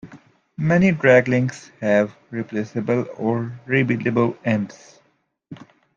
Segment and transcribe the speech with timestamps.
[0.57, 4.99] Many drag links have replaceable or rebuildable ends.